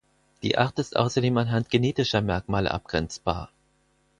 Die 0.41 0.57
Art 0.57 0.79
ist 0.79 0.95
außerdem 0.95 1.37
anhand 1.37 1.69
genetischer 1.69 2.21
Merkmale 2.21 2.71
abgrenzbar. 2.71 3.51